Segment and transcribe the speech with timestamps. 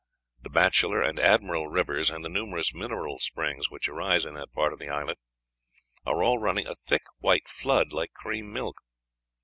[0.41, 4.73] The Bachelor and Admiral rivers, and the numerous mineral springs which arise in that part
[4.73, 5.17] of the island,
[6.07, 8.77] are all running a thick white flood, like cream milk.